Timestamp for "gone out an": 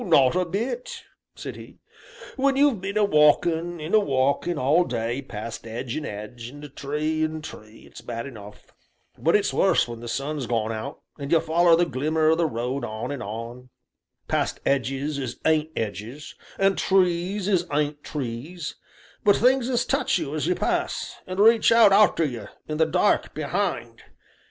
10.47-11.29